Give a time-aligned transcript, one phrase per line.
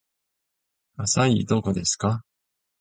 [0.97, 2.23] アサイーどこですか